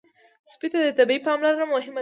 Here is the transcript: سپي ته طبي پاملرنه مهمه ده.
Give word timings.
سپي 0.51 0.67
ته 0.73 0.79
طبي 0.97 1.17
پاملرنه 1.25 1.65
مهمه 1.71 1.79
ده. 1.87 1.89